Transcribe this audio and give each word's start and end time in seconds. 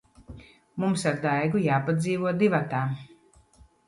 Mums 0.83 1.03
ar 1.09 1.19
Daigu 1.25 1.61
jāpadzīvo 1.65 2.31
divatā. 2.39 2.81